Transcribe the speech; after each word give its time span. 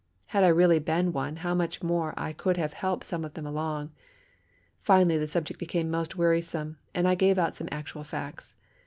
Had 0.33 0.43
I 0.43 0.47
really 0.47 0.79
been 0.79 1.13
one 1.13 1.35
how 1.45 1.53
much 1.53 1.83
more 1.83 2.15
I 2.17 2.33
could 2.33 2.57
have 2.57 2.73
helped 2.73 3.03
some 3.03 3.23
of 3.23 3.35
them 3.35 3.45
along. 3.45 3.91
Finally 4.81 5.19
the 5.19 5.27
subject 5.27 5.59
became 5.59 5.91
most 5.91 6.15
wearisome, 6.15 6.79
and 6.95 7.07
I 7.07 7.13
gave 7.13 7.37
out 7.37 7.55
some 7.55 7.69
actual 7.71 8.03
facts. 8.03 8.55